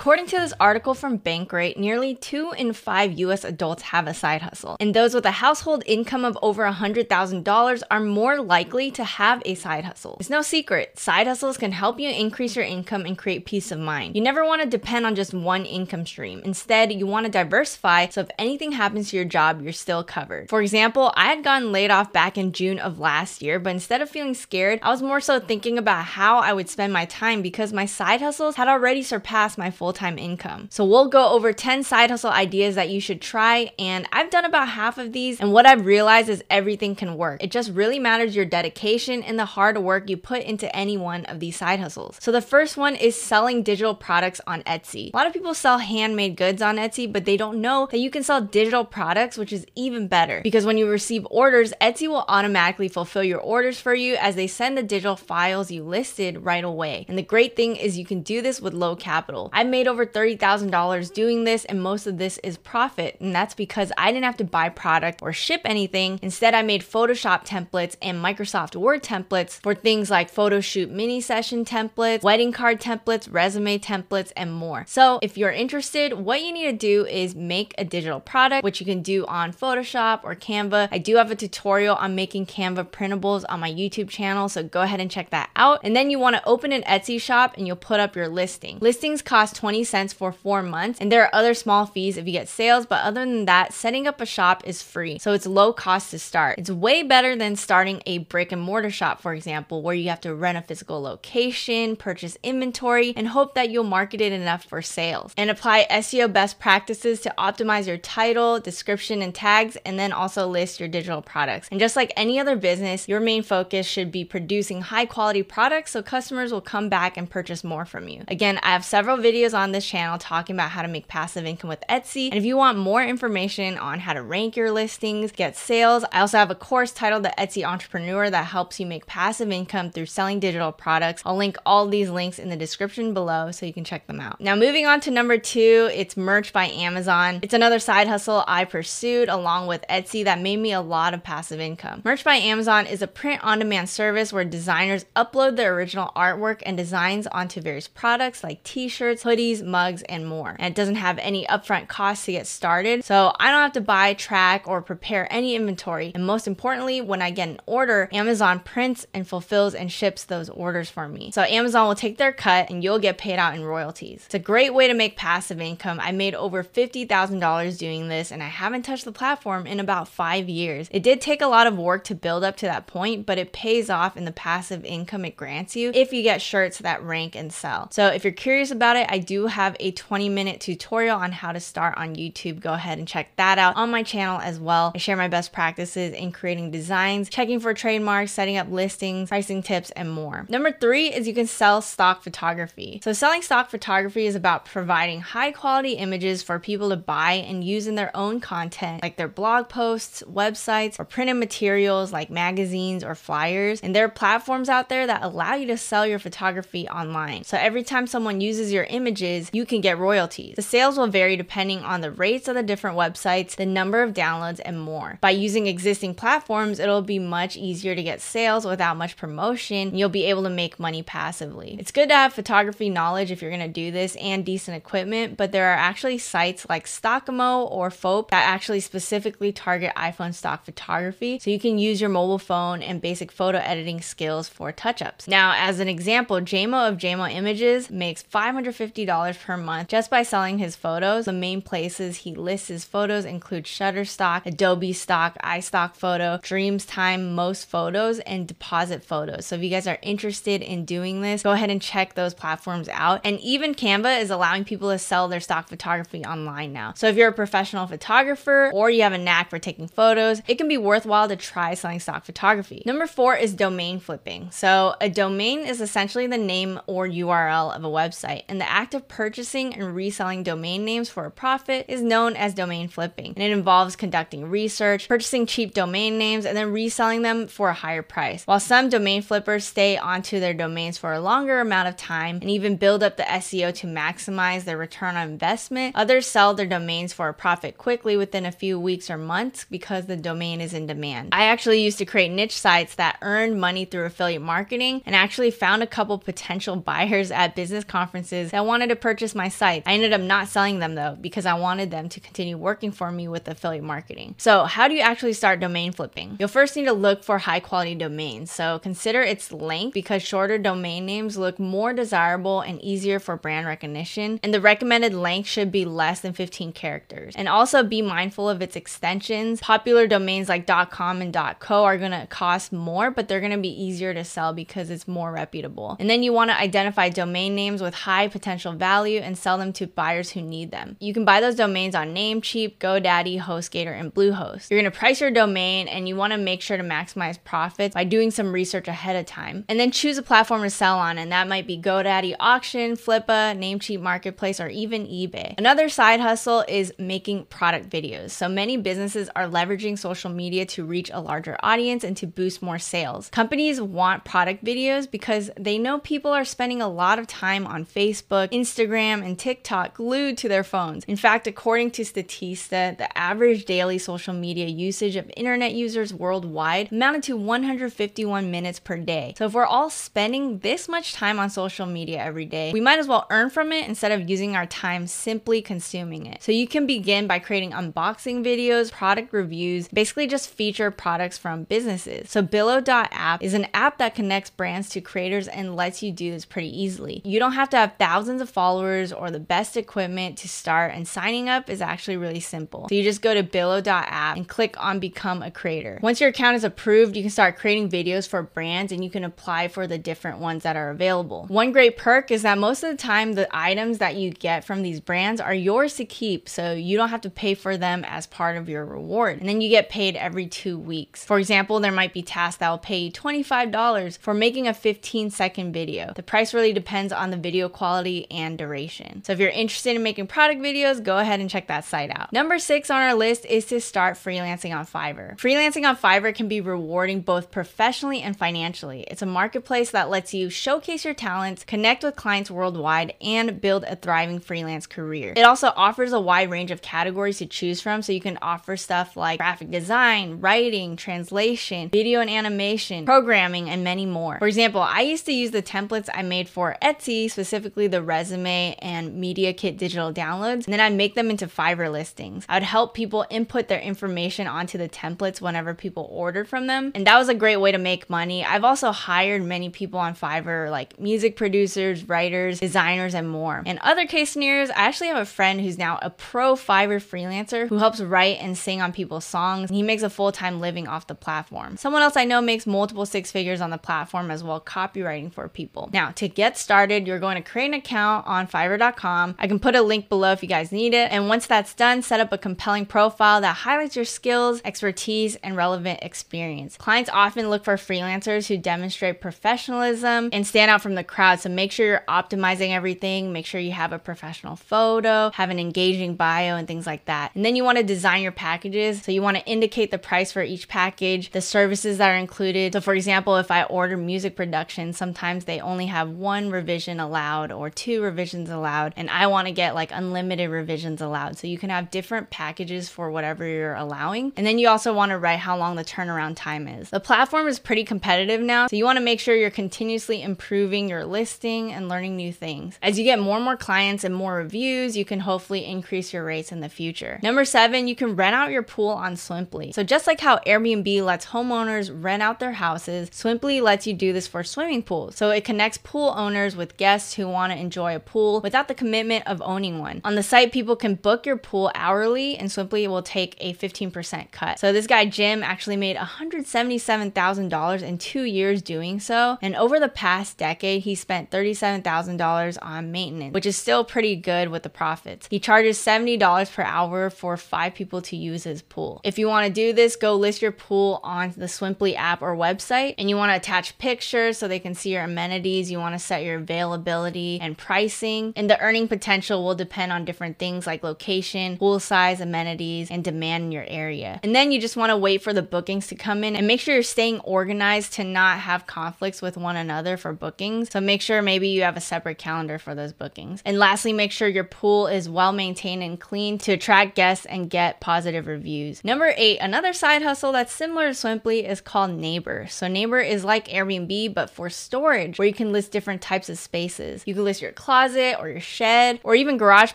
According 0.00 0.26
to 0.26 0.36
this 0.36 0.54
article 0.60 0.94
from 0.94 1.18
Bankrate, 1.18 1.76
nearly 1.76 2.14
two 2.14 2.52
in 2.56 2.72
five 2.72 3.18
US 3.18 3.42
adults 3.42 3.82
have 3.82 4.06
a 4.06 4.14
side 4.14 4.42
hustle, 4.42 4.76
and 4.78 4.94
those 4.94 5.12
with 5.12 5.26
a 5.26 5.32
household 5.32 5.82
income 5.86 6.24
of 6.24 6.38
over 6.40 6.62
$100,000 6.62 7.82
are 7.90 8.00
more 8.00 8.40
likely 8.40 8.92
to 8.92 9.02
have 9.02 9.42
a 9.44 9.56
side 9.56 9.84
hustle. 9.84 10.16
It's 10.20 10.30
no 10.30 10.40
secret, 10.40 11.00
side 11.00 11.26
hustles 11.26 11.58
can 11.58 11.72
help 11.72 11.98
you 11.98 12.08
increase 12.08 12.54
your 12.54 12.64
income 12.64 13.06
and 13.06 13.18
create 13.18 13.44
peace 13.44 13.72
of 13.72 13.80
mind. 13.80 14.14
You 14.14 14.22
never 14.22 14.44
want 14.44 14.62
to 14.62 14.68
depend 14.68 15.04
on 15.04 15.16
just 15.16 15.34
one 15.34 15.64
income 15.64 16.06
stream. 16.06 16.42
Instead, 16.44 16.92
you 16.92 17.04
want 17.08 17.26
to 17.26 17.32
diversify 17.32 18.06
so 18.08 18.20
if 18.20 18.30
anything 18.38 18.70
happens 18.70 19.10
to 19.10 19.16
your 19.16 19.24
job, 19.24 19.60
you're 19.62 19.72
still 19.72 20.04
covered. 20.04 20.48
For 20.48 20.62
example, 20.62 21.12
I 21.16 21.26
had 21.26 21.42
gotten 21.42 21.72
laid 21.72 21.90
off 21.90 22.12
back 22.12 22.38
in 22.38 22.52
June 22.52 22.78
of 22.78 23.00
last 23.00 23.42
year, 23.42 23.58
but 23.58 23.70
instead 23.70 24.00
of 24.00 24.08
feeling 24.08 24.34
scared, 24.34 24.78
I 24.80 24.90
was 24.90 25.02
more 25.02 25.20
so 25.20 25.40
thinking 25.40 25.76
about 25.76 26.04
how 26.04 26.38
I 26.38 26.52
would 26.52 26.68
spend 26.68 26.92
my 26.92 27.06
time 27.06 27.42
because 27.42 27.72
my 27.72 27.84
side 27.84 28.20
hustles 28.20 28.54
had 28.54 28.68
already 28.68 29.02
surpassed 29.02 29.58
my 29.58 29.72
full 29.72 29.87
time 29.92 30.18
income. 30.18 30.68
So 30.70 30.84
we'll 30.84 31.08
go 31.08 31.30
over 31.30 31.52
10 31.52 31.82
side 31.82 32.10
hustle 32.10 32.30
ideas 32.30 32.74
that 32.74 32.90
you 32.90 33.00
should 33.00 33.20
try. 33.20 33.72
And 33.78 34.06
I've 34.12 34.30
done 34.30 34.44
about 34.44 34.68
half 34.68 34.98
of 34.98 35.12
these. 35.12 35.40
And 35.40 35.52
what 35.52 35.66
I've 35.66 35.86
realized 35.86 36.28
is 36.28 36.42
everything 36.50 36.94
can 36.94 37.16
work. 37.16 37.42
It 37.42 37.50
just 37.50 37.70
really 37.72 37.98
matters 37.98 38.34
your 38.34 38.44
dedication 38.44 39.22
and 39.22 39.38
the 39.38 39.44
hard 39.44 39.78
work 39.78 40.08
you 40.08 40.16
put 40.16 40.42
into 40.42 40.74
any 40.74 40.96
one 40.96 41.24
of 41.26 41.40
these 41.40 41.56
side 41.56 41.80
hustles. 41.80 42.16
So 42.20 42.32
the 42.32 42.40
first 42.40 42.76
one 42.76 42.96
is 42.96 43.20
selling 43.20 43.62
digital 43.62 43.94
products 43.94 44.40
on 44.46 44.62
Etsy. 44.62 45.12
A 45.12 45.16
lot 45.16 45.26
of 45.26 45.32
people 45.32 45.54
sell 45.54 45.78
handmade 45.78 46.36
goods 46.36 46.62
on 46.62 46.76
Etsy, 46.76 47.10
but 47.10 47.24
they 47.24 47.36
don't 47.36 47.60
know 47.60 47.88
that 47.90 47.98
you 47.98 48.10
can 48.10 48.22
sell 48.22 48.40
digital 48.40 48.84
products, 48.84 49.36
which 49.36 49.52
is 49.52 49.66
even 49.74 50.08
better 50.08 50.40
because 50.42 50.66
when 50.66 50.78
you 50.78 50.88
receive 50.88 51.26
orders, 51.30 51.72
Etsy 51.80 52.08
will 52.08 52.24
automatically 52.28 52.88
fulfill 52.88 53.22
your 53.22 53.40
orders 53.40 53.80
for 53.80 53.94
you 53.94 54.16
as 54.16 54.34
they 54.34 54.46
send 54.46 54.76
the 54.76 54.82
digital 54.82 55.16
files 55.16 55.70
you 55.70 55.84
listed 55.84 56.44
right 56.44 56.64
away. 56.64 57.06
And 57.08 57.16
the 57.16 57.22
great 57.22 57.56
thing 57.56 57.76
is 57.76 57.98
you 57.98 58.04
can 58.04 58.22
do 58.22 58.42
this 58.42 58.60
with 58.60 58.74
low 58.74 58.96
capital. 58.96 59.50
I've 59.52 59.68
made 59.68 59.77
over 59.86 60.04
$30,000 60.06 61.12
doing 61.12 61.44
this, 61.44 61.64
and 61.66 61.82
most 61.82 62.06
of 62.06 62.18
this 62.18 62.38
is 62.38 62.56
profit. 62.56 63.16
And 63.20 63.34
that's 63.34 63.54
because 63.54 63.92
I 63.96 64.10
didn't 64.10 64.24
have 64.24 64.36
to 64.38 64.44
buy 64.44 64.68
product 64.68 65.22
or 65.22 65.32
ship 65.32 65.60
anything. 65.64 66.18
Instead, 66.22 66.54
I 66.54 66.62
made 66.62 66.82
Photoshop 66.82 67.46
templates 67.46 67.96
and 68.02 68.22
Microsoft 68.24 68.76
Word 68.76 69.02
templates 69.02 69.60
for 69.60 69.74
things 69.74 70.10
like 70.10 70.30
photo 70.30 70.60
shoot 70.60 70.90
mini 70.90 71.20
session 71.20 71.64
templates, 71.64 72.22
wedding 72.22 72.52
card 72.52 72.80
templates, 72.80 73.28
resume 73.30 73.78
templates, 73.78 74.32
and 74.36 74.52
more. 74.52 74.84
So, 74.88 75.18
if 75.22 75.36
you're 75.36 75.52
interested, 75.52 76.14
what 76.14 76.42
you 76.42 76.52
need 76.52 76.66
to 76.66 76.72
do 76.72 77.06
is 77.06 77.34
make 77.34 77.74
a 77.76 77.84
digital 77.84 78.20
product, 78.20 78.64
which 78.64 78.80
you 78.80 78.86
can 78.86 79.02
do 79.02 79.26
on 79.26 79.52
Photoshop 79.52 80.20
or 80.24 80.34
Canva. 80.34 80.88
I 80.90 80.98
do 80.98 81.16
have 81.16 81.30
a 81.30 81.36
tutorial 81.36 81.96
on 81.96 82.14
making 82.14 82.46
Canva 82.46 82.90
printables 82.90 83.44
on 83.48 83.60
my 83.60 83.70
YouTube 83.70 84.08
channel, 84.08 84.48
so 84.48 84.62
go 84.62 84.82
ahead 84.82 85.00
and 85.00 85.10
check 85.10 85.30
that 85.30 85.50
out. 85.56 85.80
And 85.82 85.94
then 85.94 86.10
you 86.10 86.18
want 86.18 86.36
to 86.36 86.44
open 86.46 86.72
an 86.72 86.82
Etsy 86.82 87.20
shop 87.20 87.54
and 87.56 87.66
you'll 87.66 87.76
put 87.76 88.00
up 88.00 88.16
your 88.16 88.28
listing. 88.28 88.78
Listings 88.80 89.20
cost 89.20 89.56
20 89.56 89.67
cents 89.84 90.08
cents 90.08 90.12
for 90.12 90.32
four 90.32 90.62
months. 90.62 91.00
And 91.00 91.10
there 91.10 91.22
are 91.22 91.34
other 91.34 91.54
small 91.54 91.84
fees 91.86 92.16
if 92.16 92.26
you 92.26 92.32
get 92.32 92.48
sales, 92.48 92.86
but 92.86 93.04
other 93.04 93.24
than 93.24 93.46
that, 93.46 93.72
setting 93.72 94.06
up 94.06 94.20
a 94.20 94.26
shop 94.26 94.62
is 94.64 94.82
free. 94.82 95.18
So 95.18 95.32
it's 95.32 95.46
low 95.46 95.72
cost 95.72 96.10
to 96.12 96.18
start. 96.18 96.58
It's 96.58 96.70
way 96.70 97.02
better 97.02 97.36
than 97.36 97.56
starting 97.56 98.02
a 98.06 98.18
brick 98.18 98.52
and 98.52 98.62
mortar 98.62 98.90
shop, 98.90 99.20
for 99.20 99.34
example, 99.34 99.82
where 99.82 99.94
you 99.94 100.08
have 100.08 100.20
to 100.22 100.34
rent 100.34 100.58
a 100.58 100.62
physical 100.62 101.00
location, 101.00 101.96
purchase 101.96 102.38
inventory, 102.42 103.12
and 103.16 103.28
hope 103.28 103.54
that 103.54 103.70
you'll 103.70 103.84
market 103.84 104.20
it 104.20 104.32
enough 104.32 104.64
for 104.64 104.82
sales. 104.82 105.32
And 105.36 105.50
apply 105.50 105.86
SEO 105.90 106.32
best 106.32 106.58
practices 106.58 107.20
to 107.22 107.34
optimize 107.36 107.86
your 107.86 107.98
title, 107.98 108.60
description, 108.60 109.20
and 109.20 109.34
tags, 109.34 109.76
and 109.84 109.98
then 109.98 110.12
also 110.12 110.46
list 110.46 110.80
your 110.80 110.88
digital 110.88 111.22
products. 111.22 111.68
And 111.70 111.80
just 111.80 111.96
like 111.96 112.12
any 112.16 112.38
other 112.38 112.56
business, 112.56 113.08
your 113.08 113.20
main 113.20 113.42
focus 113.42 113.86
should 113.86 114.12
be 114.12 114.24
producing 114.24 114.82
high 114.82 115.06
quality 115.06 115.42
products 115.42 115.90
so 115.90 116.02
customers 116.02 116.52
will 116.52 116.60
come 116.60 116.88
back 116.88 117.16
and 117.16 117.28
purchase 117.28 117.64
more 117.64 117.84
from 117.84 118.08
you. 118.08 118.22
Again, 118.28 118.58
I 118.62 118.70
have 118.70 118.84
several 118.84 119.18
videos 119.18 119.57
on 119.58 119.72
this 119.72 119.86
channel 119.86 120.16
talking 120.16 120.56
about 120.56 120.70
how 120.70 120.82
to 120.82 120.88
make 120.88 121.08
passive 121.08 121.44
income 121.44 121.68
with 121.68 121.82
Etsy. 121.88 122.28
And 122.28 122.38
if 122.38 122.44
you 122.44 122.56
want 122.56 122.78
more 122.78 123.02
information 123.02 123.76
on 123.76 124.00
how 124.00 124.14
to 124.14 124.22
rank 124.22 124.56
your 124.56 124.70
listings, 124.70 125.32
get 125.32 125.56
sales, 125.56 126.04
I 126.12 126.20
also 126.20 126.38
have 126.38 126.50
a 126.50 126.54
course 126.54 126.92
titled 126.92 127.24
The 127.24 127.34
Etsy 127.36 127.64
Entrepreneur 127.64 128.30
that 128.30 128.46
helps 128.46 128.80
you 128.80 128.86
make 128.86 129.06
passive 129.06 129.50
income 129.50 129.90
through 129.90 130.06
selling 130.06 130.40
digital 130.40 130.72
products. 130.72 131.22
I'll 131.26 131.36
link 131.36 131.58
all 131.66 131.86
these 131.86 132.08
links 132.10 132.38
in 132.38 132.48
the 132.48 132.56
description 132.56 133.12
below 133.12 133.50
so 133.50 133.66
you 133.66 133.72
can 133.72 133.84
check 133.84 134.06
them 134.06 134.20
out. 134.20 134.40
Now, 134.40 134.54
moving 134.54 134.86
on 134.86 135.00
to 135.00 135.10
number 135.10 135.38
two, 135.38 135.90
it's 135.92 136.16
merch 136.16 136.52
by 136.52 136.66
Amazon. 136.66 137.40
It's 137.42 137.54
another 137.54 137.78
side 137.78 138.06
hustle 138.06 138.44
I 138.46 138.64
pursued 138.64 139.28
along 139.28 139.66
with 139.66 139.84
Etsy 139.90 140.24
that 140.24 140.40
made 140.40 140.58
me 140.58 140.72
a 140.72 140.80
lot 140.80 141.14
of 141.14 141.22
passive 141.22 141.60
income. 141.60 142.02
Merch 142.04 142.22
by 142.22 142.36
Amazon 142.36 142.86
is 142.86 143.02
a 143.02 143.06
print 143.06 143.42
on 143.44 143.58
demand 143.58 143.88
service 143.88 144.32
where 144.32 144.44
designers 144.44 145.04
upload 145.16 145.56
their 145.56 145.74
original 145.74 146.12
artwork 146.14 146.62
and 146.64 146.76
designs 146.76 147.26
onto 147.28 147.60
various 147.60 147.88
products 147.88 148.44
like 148.44 148.62
t 148.62 148.88
shirts, 148.88 149.24
hoodies, 149.24 149.37
mugs 149.38 149.78
mugs, 149.78 150.02
and 150.02 150.26
more. 150.26 150.56
And 150.58 150.72
it 150.72 150.74
doesn't 150.74 150.96
have 150.96 151.18
any 151.18 151.46
upfront 151.46 151.88
costs 151.88 152.24
to 152.24 152.32
get 152.32 152.46
started. 152.46 153.04
So 153.04 153.32
I 153.38 153.50
don't 153.50 153.62
have 153.62 153.72
to 153.72 153.80
buy, 153.80 154.14
track, 154.14 154.66
or 154.66 154.82
prepare 154.82 155.32
any 155.32 155.54
inventory. 155.54 156.12
And 156.14 156.26
most 156.26 156.46
importantly, 156.46 157.00
when 157.00 157.22
I 157.22 157.30
get 157.30 157.48
an 157.48 157.60
order, 157.66 158.08
Amazon 158.12 158.60
prints 158.60 159.06
and 159.14 159.26
fulfills 159.26 159.74
and 159.74 159.90
ships 159.90 160.24
those 160.24 160.48
orders 160.48 160.90
for 160.90 161.08
me. 161.08 161.30
So 161.32 161.42
Amazon 161.42 161.86
will 161.86 161.94
take 161.94 162.18
their 162.18 162.32
cut 162.32 162.70
and 162.70 162.82
you'll 162.82 162.98
get 162.98 163.18
paid 163.18 163.38
out 163.38 163.54
in 163.54 163.64
royalties. 163.64 164.24
It's 164.26 164.34
a 164.34 164.40
great 164.40 164.74
way 164.74 164.88
to 164.88 164.94
make 164.94 165.16
passive 165.16 165.60
income. 165.60 166.00
I 166.00 166.12
made 166.12 166.34
over 166.34 166.64
$50,000 166.64 167.78
doing 167.78 168.08
this 168.08 168.32
and 168.32 168.42
I 168.42 168.48
haven't 168.48 168.82
touched 168.82 169.04
the 169.04 169.12
platform 169.12 169.66
in 169.66 169.78
about 169.78 170.08
five 170.08 170.48
years. 170.48 170.88
It 170.90 171.02
did 171.02 171.20
take 171.20 171.40
a 171.40 171.46
lot 171.46 171.66
of 171.66 171.78
work 171.78 172.04
to 172.04 172.14
build 172.14 172.42
up 172.42 172.56
to 172.56 172.66
that 172.66 172.88
point, 172.88 173.26
but 173.26 173.38
it 173.38 173.52
pays 173.52 173.88
off 173.88 174.16
in 174.16 174.24
the 174.24 174.32
passive 174.32 174.84
income 174.84 175.24
it 175.24 175.36
grants 175.36 175.76
you 175.76 175.92
if 175.94 176.12
you 176.12 176.22
get 176.22 176.42
shirts 176.42 176.78
that 176.78 177.02
rank 177.02 177.36
and 177.36 177.52
sell. 177.52 177.90
So 177.92 178.08
if 178.08 178.24
you're 178.24 178.32
curious 178.32 178.70
about 178.70 178.96
it, 178.96 179.06
I 179.08 179.18
do 179.28 179.46
have 179.46 179.76
a 179.78 179.90
20 179.92 180.30
minute 180.30 180.58
tutorial 180.58 181.18
on 181.18 181.32
how 181.32 181.52
to 181.52 181.60
start 181.60 181.98
on 181.98 182.16
YouTube. 182.16 182.60
Go 182.60 182.72
ahead 182.72 182.96
and 182.96 183.06
check 183.06 183.36
that 183.36 183.58
out 183.58 183.76
on 183.76 183.90
my 183.90 184.02
channel 184.02 184.40
as 184.40 184.58
well. 184.58 184.90
I 184.94 184.98
share 184.98 185.18
my 185.18 185.28
best 185.28 185.52
practices 185.52 186.14
in 186.14 186.32
creating 186.32 186.70
designs, 186.70 187.28
checking 187.28 187.60
for 187.60 187.74
trademarks, 187.74 188.32
setting 188.32 188.56
up 188.56 188.70
listings, 188.70 189.28
pricing 189.28 189.62
tips, 189.62 189.90
and 189.90 190.10
more. 190.10 190.46
Number 190.48 190.72
three 190.72 191.12
is 191.12 191.28
you 191.28 191.34
can 191.34 191.46
sell 191.46 191.82
stock 191.82 192.22
photography. 192.22 193.00
So, 193.04 193.12
selling 193.12 193.42
stock 193.42 193.68
photography 193.68 194.24
is 194.24 194.34
about 194.34 194.64
providing 194.64 195.20
high 195.20 195.52
quality 195.52 195.92
images 195.92 196.42
for 196.42 196.58
people 196.58 196.88
to 196.88 196.96
buy 196.96 197.32
and 197.32 197.62
use 197.62 197.86
in 197.86 197.96
their 197.96 198.16
own 198.16 198.40
content, 198.40 199.02
like 199.02 199.16
their 199.16 199.28
blog 199.28 199.68
posts, 199.68 200.22
websites, 200.22 200.98
or 200.98 201.04
printed 201.04 201.36
materials 201.36 202.14
like 202.14 202.30
magazines 202.30 203.04
or 203.04 203.14
flyers. 203.14 203.82
And 203.82 203.94
there 203.94 204.06
are 204.06 204.08
platforms 204.08 204.70
out 204.70 204.88
there 204.88 205.06
that 205.06 205.22
allow 205.22 205.54
you 205.54 205.66
to 205.66 205.76
sell 205.76 206.06
your 206.06 206.18
photography 206.18 206.88
online. 206.88 207.44
So, 207.44 207.58
every 207.58 207.82
time 207.82 208.06
someone 208.06 208.40
uses 208.40 208.72
your 208.72 208.84
images, 209.20 209.50
you 209.52 209.66
can 209.66 209.80
get 209.80 209.98
royalties. 209.98 210.54
The 210.56 210.62
sales 210.62 210.96
will 210.96 211.06
vary 211.06 211.36
depending 211.36 211.80
on 211.80 212.00
the 212.00 212.10
rates 212.10 212.48
of 212.48 212.54
the 212.54 212.62
different 212.62 212.96
websites, 212.96 213.56
the 213.56 213.66
number 213.66 214.02
of 214.02 214.12
downloads, 214.12 214.60
and 214.64 214.80
more. 214.80 215.18
By 215.20 215.30
using 215.30 215.66
existing 215.66 216.14
platforms, 216.14 216.78
it'll 216.78 217.02
be 217.02 217.18
much 217.18 217.56
easier 217.56 217.94
to 217.94 218.02
get 218.02 218.20
sales 218.20 218.64
without 218.64 218.96
much 218.96 219.16
promotion. 219.16 219.96
You'll 219.96 220.08
be 220.08 220.24
able 220.24 220.42
to 220.44 220.50
make 220.50 220.78
money 220.78 221.02
passively. 221.02 221.76
It's 221.78 221.90
good 221.90 222.08
to 222.08 222.14
have 222.14 222.32
photography 222.32 222.88
knowledge 222.88 223.30
if 223.30 223.42
you're 223.42 223.50
going 223.50 223.60
to 223.60 223.68
do 223.68 223.90
this 223.90 224.16
and 224.16 224.44
decent 224.44 224.76
equipment, 224.76 225.36
but 225.36 225.52
there 225.52 225.70
are 225.70 225.76
actually 225.76 226.18
sites 226.18 226.66
like 226.68 226.86
Stockimo 226.86 227.70
or 227.70 227.90
Foap 227.90 228.30
that 228.30 228.48
actually 228.48 228.80
specifically 228.80 229.52
target 229.52 229.92
iPhone 229.96 230.34
stock 230.34 230.64
photography. 230.64 231.38
So 231.38 231.50
you 231.50 231.58
can 231.58 231.78
use 231.78 232.00
your 232.00 232.10
mobile 232.10 232.38
phone 232.38 232.82
and 232.82 233.00
basic 233.00 233.32
photo 233.32 233.58
editing 233.58 234.00
skills 234.00 234.48
for 234.48 234.72
touch 234.72 235.02
ups. 235.02 235.28
Now, 235.28 235.54
as 235.56 235.80
an 235.80 235.88
example, 235.88 236.36
JMO 236.36 236.88
of 236.88 236.98
JMO 236.98 237.32
Images 237.32 237.90
makes 237.90 238.22
$550 238.22 239.07
per 239.08 239.56
month 239.56 239.88
just 239.88 240.10
by 240.10 240.22
selling 240.22 240.58
his 240.58 240.76
photos. 240.76 241.24
The 241.24 241.32
main 241.32 241.62
places 241.62 242.18
he 242.18 242.34
lists 242.34 242.68
his 242.68 242.84
photos 242.84 243.24
include 243.24 243.64
Shutterstock, 243.64 244.44
Adobe 244.44 244.92
Stock, 244.92 245.36
iStock 245.42 245.94
Photo, 245.94 246.38
Dreamstime, 246.42 247.32
Most 247.32 247.68
Photos, 247.70 248.18
and 248.20 248.46
Deposit 248.46 249.02
Photos. 249.02 249.46
So 249.46 249.56
if 249.56 249.62
you 249.62 249.70
guys 249.70 249.86
are 249.86 249.98
interested 250.02 250.60
in 250.60 250.84
doing 250.84 251.22
this, 251.22 251.42
go 251.42 251.52
ahead 251.52 251.70
and 251.70 251.80
check 251.80 252.14
those 252.14 252.34
platforms 252.34 252.88
out. 252.90 253.22
And 253.24 253.40
even 253.40 253.74
Canva 253.74 254.20
is 254.20 254.30
allowing 254.30 254.64
people 254.64 254.90
to 254.90 254.98
sell 254.98 255.26
their 255.26 255.40
stock 255.40 255.68
photography 255.68 256.24
online 256.24 256.74
now. 256.74 256.92
So 256.94 257.08
if 257.08 257.16
you're 257.16 257.28
a 257.28 257.32
professional 257.32 257.86
photographer 257.86 258.70
or 258.74 258.90
you 258.90 259.02
have 259.02 259.14
a 259.14 259.18
knack 259.18 259.48
for 259.48 259.58
taking 259.58 259.88
photos, 259.88 260.42
it 260.46 260.58
can 260.58 260.68
be 260.68 260.76
worthwhile 260.76 261.28
to 261.28 261.36
try 261.36 261.72
selling 261.72 262.00
stock 262.00 262.24
photography. 262.26 262.82
Number 262.84 263.06
four 263.06 263.34
is 263.34 263.54
domain 263.54 264.00
flipping. 264.00 264.50
So 264.50 264.96
a 265.00 265.08
domain 265.08 265.60
is 265.60 265.80
essentially 265.80 266.26
the 266.26 266.36
name 266.36 266.80
or 266.86 267.08
URL 267.08 267.74
of 267.74 267.84
a 267.84 267.88
website, 267.88 268.42
and 268.48 268.60
the 268.60 268.68
act 268.68 268.94
of 268.94 268.97
purchasing 269.06 269.74
and 269.74 269.94
reselling 269.94 270.42
domain 270.42 270.84
names 270.84 271.08
for 271.08 271.24
a 271.24 271.30
profit 271.30 271.86
is 271.88 272.02
known 272.02 272.34
as 272.34 272.54
domain 272.54 272.88
flipping. 272.88 273.34
And 273.34 273.42
it 273.42 273.50
involves 273.50 273.96
conducting 273.96 274.50
research, 274.50 275.08
purchasing 275.08 275.46
cheap 275.46 275.74
domain 275.74 276.18
names, 276.18 276.44
and 276.44 276.56
then 276.56 276.72
reselling 276.72 277.22
them 277.22 277.46
for 277.46 277.68
a 277.68 277.74
higher 277.74 278.02
price. 278.02 278.44
While 278.44 278.60
some 278.60 278.88
domain 278.88 279.22
flippers 279.22 279.64
stay 279.64 279.96
onto 279.96 280.40
their 280.40 280.54
domains 280.54 280.98
for 280.98 281.12
a 281.12 281.20
longer 281.20 281.60
amount 281.60 281.88
of 281.88 281.96
time 281.96 282.36
and 282.36 282.50
even 282.50 282.76
build 282.76 283.02
up 283.02 283.16
the 283.16 283.22
SEO 283.24 283.74
to 283.76 283.86
maximize 283.86 284.64
their 284.64 284.76
return 284.76 285.16
on 285.16 285.28
investment, 285.28 285.94
others 285.94 286.26
sell 286.26 286.54
their 286.54 286.66
domains 286.66 287.12
for 287.12 287.28
a 287.28 287.34
profit 287.34 287.78
quickly 287.78 288.16
within 288.16 288.46
a 288.46 288.52
few 288.52 288.78
weeks 288.80 289.10
or 289.10 289.18
months 289.18 289.66
because 289.70 290.06
the 290.06 290.16
domain 290.16 290.60
is 290.60 290.74
in 290.74 290.86
demand. 290.86 291.30
I 291.32 291.44
actually 291.44 291.82
used 291.82 291.98
to 291.98 292.04
create 292.04 292.30
niche 292.30 292.56
sites 292.56 292.94
that 292.96 293.18
earned 293.22 293.60
money 293.60 293.84
through 293.84 294.04
affiliate 294.04 294.42
marketing 294.42 295.02
and 295.06 295.14
actually 295.14 295.50
found 295.50 295.82
a 295.82 295.86
couple 295.86 296.18
potential 296.18 296.76
buyers 296.88 297.30
at 297.30 297.54
business 297.54 297.84
conferences 297.84 298.50
that 298.50 298.66
wanted 298.66 298.87
to 298.88 298.96
purchase 298.96 299.34
my 299.34 299.48
site. 299.48 299.82
I 299.86 299.94
ended 299.94 300.12
up 300.12 300.20
not 300.20 300.48
selling 300.48 300.78
them 300.78 300.94
though 300.94 301.16
because 301.20 301.46
I 301.46 301.54
wanted 301.54 301.90
them 301.90 302.08
to 302.08 302.20
continue 302.20 302.56
working 302.56 302.90
for 302.90 303.10
me 303.10 303.28
with 303.28 303.48
affiliate 303.48 303.84
marketing. 303.84 304.34
So, 304.38 304.64
how 304.64 304.88
do 304.88 304.94
you 304.94 305.00
actually 305.00 305.32
start 305.32 305.60
domain 305.60 305.92
flipping? 305.92 306.36
You'll 306.38 306.48
first 306.48 306.76
need 306.76 306.86
to 306.86 306.92
look 306.92 307.24
for 307.24 307.38
high 307.38 307.60
quality 307.60 307.94
domains. 307.94 308.50
So, 308.50 308.78
consider 308.78 309.22
its 309.22 309.52
length 309.52 309.94
because 309.94 310.22
shorter 310.22 310.58
domain 310.58 311.06
names 311.06 311.36
look 311.36 311.58
more 311.58 311.92
desirable 311.92 312.60
and 312.60 312.80
easier 312.82 313.18
for 313.18 313.36
brand 313.36 313.66
recognition, 313.66 314.40
and 314.42 314.52
the 314.52 314.60
recommended 314.60 315.14
length 315.14 315.48
should 315.48 315.70
be 315.72 315.84
less 315.84 316.20
than 316.20 316.32
15 316.32 316.72
characters. 316.72 317.34
And 317.36 317.48
also 317.48 317.82
be 317.82 318.02
mindful 318.02 318.48
of 318.48 318.62
its 318.62 318.76
extensions. 318.76 319.60
Popular 319.60 320.06
domains 320.06 320.48
like 320.48 320.66
.com 320.90 321.22
and 321.22 321.36
.co 321.58 321.84
are 321.84 321.98
going 321.98 322.12
to 322.12 322.26
cost 322.26 322.72
more, 322.72 323.10
but 323.10 323.28
they're 323.28 323.40
going 323.40 323.52
to 323.52 323.58
be 323.58 323.82
easier 323.82 324.14
to 324.14 324.24
sell 324.24 324.52
because 324.52 324.90
it's 324.90 325.08
more 325.08 325.32
reputable. 325.32 325.96
And 325.98 326.08
then 326.08 326.22
you 326.22 326.32
want 326.32 326.50
to 326.50 326.58
identify 326.58 327.08
domain 327.08 327.54
names 327.54 327.82
with 327.82 327.94
high 327.94 328.28
potential 328.28 328.72
value 328.78 329.20
and 329.20 329.36
sell 329.36 329.58
them 329.58 329.72
to 329.74 329.86
buyers 329.86 330.30
who 330.30 330.42
need 330.42 330.70
them. 330.70 330.96
You 331.00 331.12
can 331.12 331.24
buy 331.24 331.40
those 331.40 331.54
domains 331.54 331.94
on 331.94 332.14
Namecheap, 332.14 332.78
GoDaddy, 332.78 333.40
HostGator, 333.40 333.98
and 333.98 334.12
Bluehost. 334.12 334.70
You're 334.70 334.82
to 334.82 334.90
price 334.90 335.20
your 335.20 335.30
domain 335.30 335.88
and 335.88 336.08
you 336.08 336.16
want 336.16 336.32
to 336.32 336.38
make 336.38 336.62
sure 336.62 336.76
to 336.76 336.82
maximize 336.82 337.38
profits 337.44 337.94
by 337.94 338.04
doing 338.04 338.30
some 338.30 338.52
research 338.52 338.88
ahead 338.88 339.16
of 339.16 339.26
time. 339.26 339.64
And 339.68 339.78
then 339.78 339.90
choose 339.90 340.18
a 340.18 340.22
platform 340.22 340.62
to 340.62 340.70
sell 340.70 340.98
on, 340.98 341.18
and 341.18 341.32
that 341.32 341.48
might 341.48 341.66
be 341.66 341.78
GoDaddy 341.78 342.36
Auction, 342.40 342.96
Flippa, 342.96 343.56
Namecheap 343.58 344.00
Marketplace, 344.00 344.60
or 344.60 344.68
even 344.68 345.06
eBay. 345.06 345.54
Another 345.58 345.88
side 345.88 346.20
hustle 346.20 346.64
is 346.68 346.92
making 346.98 347.44
product 347.46 347.90
videos. 347.90 348.30
So 348.30 348.48
many 348.48 348.76
businesses 348.76 349.28
are 349.34 349.48
leveraging 349.48 349.98
social 349.98 350.30
media 350.30 350.64
to 350.66 350.84
reach 350.84 351.10
a 351.12 351.20
larger 351.20 351.56
audience 351.62 352.04
and 352.04 352.16
to 352.18 352.26
boost 352.26 352.62
more 352.62 352.78
sales. 352.78 353.28
Companies 353.30 353.80
want 353.80 354.24
product 354.24 354.64
videos 354.64 355.10
because 355.10 355.50
they 355.58 355.78
know 355.78 355.98
people 355.98 356.32
are 356.32 356.44
spending 356.44 356.80
a 356.80 356.88
lot 356.88 357.18
of 357.18 357.26
time 357.26 357.66
on 357.66 357.84
Facebook, 357.84 358.50
Instagram, 358.52 358.67
and 358.76 359.38
TikTok 359.38 359.94
glued 359.94 360.36
to 360.38 360.48
their 360.48 360.64
phones. 360.64 361.04
In 361.04 361.16
fact, 361.16 361.46
according 361.46 361.90
to 361.92 362.02
Statista, 362.02 362.96
the 362.96 363.16
average 363.16 363.64
daily 363.64 363.98
social 363.98 364.34
media 364.34 364.66
usage 364.66 365.16
of 365.16 365.30
internet 365.36 365.72
users 365.72 366.12
worldwide 366.12 366.90
amounted 366.92 367.22
to 367.24 367.36
151 367.36 368.50
minutes 368.50 368.78
per 368.78 368.96
day. 368.96 369.34
So 369.36 369.46
if 369.46 369.52
we're 369.52 369.64
all 369.64 369.90
spending 369.90 370.58
this 370.60 370.88
much 370.88 371.12
time 371.12 371.38
on 371.38 371.50
social 371.50 371.86
media 371.86 372.18
every 372.18 372.44
day, 372.44 372.72
we 372.72 372.80
might 372.80 372.98
as 372.98 373.08
well 373.08 373.26
earn 373.30 373.50
from 373.50 373.72
it 373.72 373.88
instead 373.88 374.12
of 374.12 374.28
using 374.28 374.56
our 374.56 374.66
time 374.66 375.06
simply 375.06 375.62
consuming 375.62 376.26
it. 376.26 376.42
So 376.42 376.52
you 376.52 376.66
can 376.66 376.86
begin 376.86 377.26
by 377.26 377.38
creating 377.38 377.72
unboxing 377.72 378.44
videos, 378.44 378.90
product 378.90 379.32
reviews, 379.32 379.88
basically 379.88 380.26
just 380.26 380.50
feature 380.50 380.90
products 380.90 381.38
from 381.38 381.64
businesses. 381.64 382.30
So 382.30 382.42
Billo.app 382.42 383.42
is 383.42 383.54
an 383.54 383.66
app 383.74 383.98
that 383.98 384.14
connects 384.14 384.50
brands 384.50 384.88
to 384.90 385.00
creators 385.00 385.48
and 385.48 385.76
lets 385.76 386.02
you 386.02 386.12
do 386.12 386.30
this 386.30 386.44
pretty 386.44 386.68
easily. 386.68 387.22
You 387.24 387.38
don't 387.38 387.52
have 387.52 387.70
to 387.70 387.76
have 387.76 387.94
thousands 387.98 388.40
of 388.48 388.54
followers 388.54 389.12
or 389.12 389.30
the 389.30 389.40
best 389.40 389.76
equipment 389.76 390.38
to 390.38 390.48
start, 390.48 390.92
and 390.94 391.06
signing 391.06 391.48
up 391.48 391.70
is 391.70 391.80
actually 391.80 392.16
really 392.16 392.40
simple. 392.40 392.88
So 392.88 392.94
you 392.94 393.02
just 393.02 393.22
go 393.22 393.34
to 393.34 393.42
Billo.app 393.42 394.36
and 394.36 394.48
click 394.48 394.74
on 394.82 394.98
Become 394.98 395.42
a 395.42 395.50
Creator. 395.50 396.00
Once 396.02 396.20
your 396.20 396.30
account 396.30 396.56
is 396.56 396.64
approved, 396.64 397.16
you 397.16 397.22
can 397.22 397.30
start 397.30 397.56
creating 397.56 397.90
videos 397.90 398.28
for 398.28 398.42
brands 398.42 398.92
and 398.92 399.04
you 399.04 399.10
can 399.10 399.24
apply 399.24 399.68
for 399.68 399.86
the 399.86 399.98
different 399.98 400.38
ones 400.38 400.62
that 400.62 400.76
are 400.76 400.90
available. 400.90 401.46
One 401.48 401.72
great 401.72 401.96
perk 401.96 402.30
is 402.30 402.42
that 402.42 402.58
most 402.58 402.82
of 402.82 402.90
the 402.90 402.96
time, 402.96 403.34
the 403.34 403.48
items 403.52 403.98
that 403.98 404.16
you 404.16 404.30
get 404.30 404.64
from 404.64 404.82
these 404.82 405.00
brands 405.00 405.40
are 405.40 405.54
yours 405.54 405.94
to 405.96 406.04
keep, 406.04 406.48
so 406.48 406.72
you 406.72 406.96
don't 406.96 407.10
have 407.10 407.20
to 407.22 407.30
pay 407.30 407.54
for 407.54 407.76
them 407.76 408.04
as 408.04 408.26
part 408.26 408.56
of 408.56 408.68
your 408.68 408.84
reward. 408.84 409.40
And 409.40 409.48
then 409.48 409.60
you 409.60 409.68
get 409.68 409.88
paid 409.88 410.16
every 410.16 410.46
two 410.46 410.78
weeks. 410.78 411.24
For 411.24 411.38
example, 411.38 411.80
there 411.80 411.92
might 411.92 412.12
be 412.12 412.22
tasks 412.22 412.58
that 412.58 412.70
will 412.70 412.78
pay 412.78 412.98
you 412.98 413.12
$25 413.12 414.18
for 414.18 414.34
making 414.34 414.66
a 414.66 414.74
15 414.74 415.30
second 415.30 415.72
video. 415.72 416.12
The 416.14 416.22
price 416.22 416.54
really 416.54 416.72
depends 416.72 417.12
on 417.12 417.30
the 417.30 417.36
video 417.36 417.68
quality 417.68 418.26
and 418.38 418.56
duration. 418.56 419.22
So 419.24 419.32
if 419.32 419.38
you're 419.38 419.50
interested 419.50 419.96
in 419.96 420.02
making 420.02 420.28
product 420.28 420.60
videos, 420.60 421.02
go 421.02 421.18
ahead 421.18 421.40
and 421.40 421.50
check 421.50 421.66
that 421.66 421.84
site 421.84 422.10
out. 422.10 422.32
Number 422.32 422.58
six 422.58 422.90
on 422.90 423.02
our 423.02 423.14
list 423.14 423.44
is 423.44 423.66
to 423.66 423.80
start 423.80 424.14
freelancing 424.14 424.76
on 424.76 424.86
Fiverr. 424.86 425.36
Freelancing 425.36 425.88
on 425.88 425.96
Fiverr 425.96 426.34
can 426.34 426.48
be 426.48 426.60
rewarding 426.60 427.20
both 427.20 427.50
professionally 427.50 428.22
and 428.22 428.36
financially. 428.36 429.04
It's 429.08 429.22
a 429.22 429.26
marketplace 429.26 429.90
that 429.90 430.08
lets 430.08 430.32
you 430.32 430.50
showcase 430.50 431.04
your 431.04 431.14
talents, 431.14 431.64
connect 431.64 432.04
with 432.04 432.16
clients 432.16 432.50
worldwide, 432.50 433.14
and 433.20 433.60
build 433.60 433.84
a 433.84 433.96
thriving 433.96 434.38
freelance 434.38 434.86
career. 434.86 435.32
It 435.36 435.42
also 435.42 435.72
offers 435.74 436.12
a 436.12 436.20
wide 436.20 436.50
range 436.50 436.70
of 436.70 436.82
categories 436.82 437.38
to 437.38 437.46
choose 437.46 437.80
from, 437.80 438.02
so 438.02 438.12
you 438.12 438.20
can 438.20 438.38
offer 438.40 438.76
stuff 438.76 439.16
like 439.16 439.38
graphic 439.38 439.70
design, 439.70 440.40
writing, 440.40 440.96
translation, 440.96 441.88
video 441.90 442.20
and 442.20 442.30
animation, 442.30 443.04
programming, 443.04 443.68
and 443.68 443.82
many 443.82 444.06
more. 444.06 444.38
For 444.38 444.46
example, 444.46 444.80
I 444.80 445.00
used 445.00 445.26
to 445.26 445.32
use 445.32 445.50
the 445.50 445.62
templates 445.62 446.08
I 446.14 446.22
made 446.22 446.48
for 446.48 446.76
Etsy, 446.82 447.30
specifically 447.30 447.86
the 447.86 448.02
resume 448.02 448.27
and 448.32 449.14
media 449.14 449.52
kit 449.52 449.76
digital 449.78 450.12
downloads, 450.12 450.64
and 450.64 450.72
then 450.72 450.80
I 450.80 450.90
make 450.90 451.14
them 451.14 451.30
into 451.30 451.46
Fiverr 451.46 451.90
listings. 451.90 452.44
I 452.48 452.56
would 452.56 452.62
help 452.62 452.94
people 452.94 453.26
input 453.30 453.68
their 453.68 453.80
information 453.80 454.46
onto 454.46 454.78
the 454.78 454.88
templates 454.88 455.40
whenever 455.40 455.74
people 455.74 456.08
ordered 456.10 456.48
from 456.48 456.66
them, 456.66 456.92
and 456.94 457.06
that 457.06 457.18
was 457.18 457.28
a 457.28 457.34
great 457.34 457.56
way 457.58 457.72
to 457.72 457.78
make 457.78 458.10
money. 458.10 458.44
I've 458.44 458.64
also 458.64 458.92
hired 458.92 459.42
many 459.42 459.70
people 459.70 459.98
on 459.98 460.14
Fiverr, 460.14 460.70
like 460.70 460.98
music 460.98 461.36
producers, 461.36 462.08
writers, 462.08 462.60
designers, 462.60 463.14
and 463.14 463.28
more. 463.28 463.62
In 463.66 463.78
other 463.82 464.06
case 464.06 464.30
scenarios, 464.30 464.70
I 464.70 464.86
actually 464.86 465.08
have 465.08 465.16
a 465.16 465.24
friend 465.24 465.60
who's 465.60 465.78
now 465.78 465.98
a 466.02 466.10
pro 466.10 466.54
Fiverr 466.54 467.02
freelancer 467.02 467.68
who 467.68 467.78
helps 467.78 468.00
write 468.00 468.38
and 468.40 468.56
sing 468.56 468.80
on 468.80 468.92
people's 468.92 469.24
songs, 469.24 469.70
and 469.70 469.76
he 469.76 469.82
makes 469.82 470.02
a 470.02 470.10
full 470.10 470.32
time 470.32 470.60
living 470.60 470.88
off 470.88 471.06
the 471.06 471.14
platform. 471.14 471.76
Someone 471.76 472.02
else 472.02 472.16
I 472.16 472.24
know 472.24 472.40
makes 472.40 472.66
multiple 472.66 473.06
six 473.06 473.30
figures 473.30 473.60
on 473.60 473.70
the 473.70 473.78
platform 473.78 474.30
as 474.30 474.42
well, 474.42 474.60
copywriting 474.60 475.32
for 475.32 475.48
people. 475.48 475.90
Now, 475.92 476.10
to 476.12 476.28
get 476.28 476.58
started, 476.58 477.06
you're 477.06 477.18
going 477.18 477.42
to 477.42 477.48
create 477.48 477.66
an 477.66 477.74
account 477.74 478.17
on 478.26 478.46
fiverr.com. 478.46 479.36
I 479.38 479.46
can 479.46 479.58
put 479.58 479.74
a 479.74 479.82
link 479.82 480.08
below 480.08 480.32
if 480.32 480.42
you 480.42 480.48
guys 480.48 480.72
need 480.72 480.94
it. 480.94 481.10
And 481.12 481.28
once 481.28 481.46
that's 481.46 481.74
done, 481.74 482.02
set 482.02 482.20
up 482.20 482.32
a 482.32 482.38
compelling 482.38 482.86
profile 482.86 483.40
that 483.40 483.56
highlights 483.56 483.96
your 483.96 484.04
skills, 484.04 484.60
expertise, 484.64 485.36
and 485.36 485.56
relevant 485.56 486.00
experience. 486.02 486.76
Clients 486.76 487.10
often 487.12 487.50
look 487.50 487.64
for 487.64 487.74
freelancers 487.76 488.48
who 488.48 488.56
demonstrate 488.56 489.20
professionalism 489.20 490.30
and 490.32 490.46
stand 490.46 490.70
out 490.70 490.82
from 490.82 490.94
the 490.94 491.04
crowd. 491.04 491.40
So 491.40 491.48
make 491.48 491.72
sure 491.72 491.86
you're 491.86 492.04
optimizing 492.08 492.70
everything, 492.70 493.32
make 493.32 493.46
sure 493.46 493.60
you 493.60 493.72
have 493.72 493.92
a 493.92 493.98
professional 493.98 494.56
photo, 494.56 495.30
have 495.34 495.50
an 495.50 495.58
engaging 495.58 496.14
bio, 496.14 496.56
and 496.56 496.66
things 496.66 496.86
like 496.86 497.04
that. 497.06 497.32
And 497.34 497.44
then 497.44 497.56
you 497.56 497.64
want 497.64 497.78
to 497.78 497.84
design 497.84 498.22
your 498.22 498.32
packages. 498.32 499.02
So 499.02 499.12
you 499.12 499.22
want 499.22 499.36
to 499.36 499.44
indicate 499.46 499.90
the 499.90 499.98
price 499.98 500.32
for 500.32 500.42
each 500.42 500.68
package, 500.68 501.30
the 501.30 501.40
services 501.40 501.98
that 501.98 502.10
are 502.10 502.16
included. 502.16 502.72
So, 502.72 502.80
for 502.80 502.94
example, 502.94 503.36
if 503.36 503.50
I 503.50 503.64
order 503.64 503.96
music 503.96 504.36
production, 504.36 504.92
sometimes 504.92 505.44
they 505.44 505.60
only 505.60 505.86
have 505.86 506.10
one 506.10 506.50
revision 506.50 507.00
allowed 507.00 507.52
or 507.52 507.70
two 507.70 508.02
revisions 508.08 508.50
allowed, 508.50 508.94
and 508.96 509.10
I 509.10 509.26
want 509.26 509.46
to 509.46 509.52
get 509.52 509.74
like 509.74 509.90
unlimited 509.92 510.50
revisions 510.50 511.00
allowed. 511.00 511.38
So 511.38 511.46
you 511.46 511.58
can 511.58 511.70
have 511.70 511.90
different 511.90 512.30
packages 512.30 512.88
for 512.88 513.10
whatever 513.10 513.46
you're 513.46 513.74
allowing. 513.74 514.32
And 514.36 514.46
then 514.46 514.58
you 514.58 514.68
also 514.68 514.92
want 514.92 515.10
to 515.10 515.18
write 515.18 515.38
how 515.38 515.56
long 515.56 515.76
the 515.76 515.84
turnaround 515.84 516.36
time 516.36 516.66
is. 516.66 516.90
The 516.90 517.00
platform 517.00 517.46
is 517.46 517.58
pretty 517.58 517.84
competitive 517.84 518.40
now, 518.40 518.66
so 518.66 518.76
you 518.76 518.84
want 518.84 518.96
to 518.96 519.04
make 519.04 519.20
sure 519.20 519.34
you're 519.36 519.50
continuously 519.50 520.22
improving 520.22 520.88
your 520.88 521.04
listing 521.04 521.72
and 521.72 521.88
learning 521.88 522.16
new 522.16 522.32
things. 522.32 522.78
As 522.82 522.98
you 522.98 523.04
get 523.04 523.18
more 523.18 523.36
and 523.36 523.44
more 523.44 523.56
clients 523.56 524.04
and 524.04 524.14
more 524.14 524.36
reviews, 524.36 524.96
you 524.96 525.04
can 525.04 525.20
hopefully 525.20 525.64
increase 525.64 526.12
your 526.12 526.24
rates 526.24 526.52
in 526.52 526.60
the 526.60 526.68
future. 526.68 527.20
Number 527.22 527.44
seven, 527.44 527.88
you 527.88 527.94
can 527.94 528.16
rent 528.16 528.34
out 528.34 528.50
your 528.50 528.62
pool 528.62 528.88
on 528.88 529.14
Swimply. 529.14 529.74
So 529.74 529.82
just 529.82 530.06
like 530.06 530.20
how 530.20 530.38
Airbnb 530.38 531.02
lets 531.04 531.26
homeowners 531.26 531.90
rent 531.92 532.22
out 532.22 532.40
their 532.40 532.52
houses, 532.52 533.10
Swimply 533.10 533.60
lets 533.60 533.86
you 533.86 533.94
do 533.94 534.12
this 534.12 534.26
for 534.26 534.42
swimming 534.42 534.82
pools. 534.82 535.16
So 535.16 535.30
it 535.30 535.44
connects 535.44 535.78
pool 535.78 536.14
owners 536.16 536.56
with 536.56 536.76
guests 536.76 537.14
who 537.14 537.28
want 537.28 537.52
to 537.52 537.58
enjoy 537.58 537.97
a 537.98 538.00
pool 538.00 538.40
without 538.40 538.68
the 538.68 538.74
commitment 538.74 539.26
of 539.26 539.42
owning 539.42 539.78
one. 539.78 540.00
On 540.04 540.14
the 540.14 540.22
site, 540.22 540.52
people 540.52 540.76
can 540.76 540.94
book 540.94 541.26
your 541.26 541.36
pool 541.36 541.70
hourly 541.74 542.36
and 542.36 542.48
Swimply 542.48 542.88
will 542.88 543.02
take 543.02 543.36
a 543.40 543.52
15% 543.54 544.30
cut. 544.30 544.58
So 544.58 544.72
this 544.72 544.86
guy 544.86 545.04
Jim 545.04 545.42
actually 545.42 545.76
made 545.76 545.96
$177,000 545.96 547.82
in 547.82 547.98
two 547.98 548.22
years 548.22 548.62
doing 548.62 549.00
so. 549.00 549.38
And 549.42 549.56
over 549.56 549.80
the 549.80 549.88
past 549.88 550.38
decade, 550.38 550.82
he 550.82 550.94
spent 550.94 551.30
$37,000 551.30 552.58
on 552.62 552.92
maintenance, 552.92 553.34
which 553.34 553.46
is 553.46 553.56
still 553.56 553.84
pretty 553.84 554.16
good 554.16 554.48
with 554.48 554.62
the 554.62 554.68
profits. 554.68 555.26
He 555.30 555.40
charges 555.40 555.78
$70 555.78 556.54
per 556.54 556.62
hour 556.62 557.10
for 557.10 557.36
five 557.36 557.74
people 557.74 558.00
to 558.02 558.16
use 558.16 558.44
his 558.44 558.62
pool. 558.62 559.00
If 559.04 559.18
you 559.18 559.28
want 559.28 559.46
to 559.46 559.52
do 559.52 559.72
this, 559.72 559.96
go 559.96 560.14
list 560.14 560.42
your 560.42 560.52
pool 560.52 561.00
on 561.02 561.34
the 561.36 561.46
Swimply 561.46 561.96
app 561.96 562.22
or 562.22 562.36
website 562.36 562.94
and 562.98 563.08
you 563.08 563.16
want 563.16 563.30
to 563.32 563.36
attach 563.36 563.78
pictures 563.78 564.38
so 564.38 564.46
they 564.46 564.58
can 564.58 564.74
see 564.74 564.92
your 564.92 565.04
amenities. 565.04 565.70
You 565.70 565.78
want 565.78 565.94
to 565.94 565.98
set 565.98 566.22
your 566.22 566.36
availability 566.36 567.38
and 567.40 567.56
price 567.56 567.87
pricing, 567.88 568.34
and 568.36 568.50
the 568.50 568.60
earning 568.60 568.86
potential 568.86 569.42
will 569.42 569.54
depend 569.54 569.92
on 569.92 570.04
different 570.04 570.38
things 570.38 570.66
like 570.66 570.82
location, 570.82 571.56
pool 571.56 571.80
size, 571.80 572.20
amenities, 572.20 572.90
and 572.90 573.02
demand 573.02 573.44
in 573.44 573.52
your 573.52 573.64
area. 573.66 574.20
And 574.22 574.34
then 574.34 574.52
you 574.52 574.60
just 574.60 574.76
want 574.76 574.90
to 574.90 574.96
wait 574.96 575.22
for 575.22 575.32
the 575.32 575.42
bookings 575.42 575.86
to 575.88 575.94
come 575.94 576.22
in 576.22 576.36
and 576.36 576.46
make 576.46 576.60
sure 576.60 576.74
you're 576.74 576.82
staying 576.82 577.20
organized 577.20 577.94
to 577.94 578.04
not 578.04 578.40
have 578.40 578.66
conflicts 578.66 579.22
with 579.22 579.38
one 579.38 579.56
another 579.56 579.96
for 579.96 580.12
bookings. 580.12 580.70
So 580.70 580.80
make 580.80 581.00
sure 581.00 581.22
maybe 581.22 581.48
you 581.48 581.62
have 581.62 581.76
a 581.76 581.80
separate 581.80 582.18
calendar 582.18 582.58
for 582.58 582.74
those 582.74 582.92
bookings. 582.92 583.40
And 583.46 583.58
lastly, 583.58 583.92
make 583.92 584.12
sure 584.12 584.28
your 584.28 584.44
pool 584.44 584.86
is 584.86 585.08
well 585.08 585.32
maintained 585.32 585.82
and 585.82 585.98
clean 585.98 586.36
to 586.38 586.52
attract 586.52 586.94
guests 586.94 587.24
and 587.24 587.48
get 587.48 587.80
positive 587.80 588.26
reviews. 588.26 588.84
Number 588.84 589.14
eight, 589.16 589.38
another 589.38 589.72
side 589.72 590.02
hustle 590.02 590.32
that's 590.32 590.52
similar 590.52 590.88
to 590.88 590.94
Swimply 590.94 591.48
is 591.48 591.62
called 591.62 591.92
Neighbor. 591.92 592.46
So 592.50 592.68
Neighbor 592.68 593.00
is 593.00 593.24
like 593.24 593.48
Airbnb, 593.48 594.12
but 594.12 594.28
for 594.28 594.50
storage, 594.50 595.18
where 595.18 595.28
you 595.28 595.34
can 595.34 595.52
list 595.52 595.72
different 595.72 596.02
types 596.02 596.28
of 596.28 596.38
spaces. 596.38 597.02
You 597.06 597.14
can 597.14 597.24
list 597.24 597.40
your 597.40 597.52
closet 597.52 597.77
or 598.18 598.28
your 598.28 598.40
shed, 598.40 599.00
or 599.04 599.14
even 599.14 599.36
garage 599.36 599.72